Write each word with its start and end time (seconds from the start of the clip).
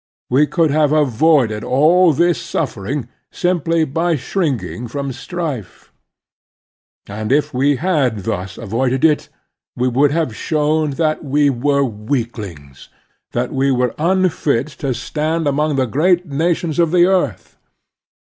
We 0.31 0.47
could 0.47 0.71
have 0.71 0.91
avoided 0.91 1.63
all 1.63 2.11
this 2.11 2.41
suffering 2.41 3.07
simply 3.31 3.85
by 3.85 4.15
shrinking 4.15 4.87
from 4.87 5.11
strife. 5.11 5.93
And 7.07 7.31
if 7.31 7.53
we 7.53 7.75
had 7.75 8.23
thus 8.23 8.57
avoided 8.57 9.05
it, 9.05 9.29
we 9.75 9.87
would 9.87 10.09
have 10.09 10.35
shown 10.35 10.89
that 10.97 11.23
we 11.23 11.51
were 11.51 11.83
weaklings, 11.85 12.89
and 12.91 12.97
that 13.43 13.53
we 13.53 13.69
were 13.69 13.93
unfit 13.99 14.65
to 14.81 14.95
stand 14.95 15.45
among 15.47 15.75
the 15.75 15.85
great 15.85 16.25
nations 16.25 16.79
of 16.79 16.89
the 16.89 17.05
earth. 17.05 17.59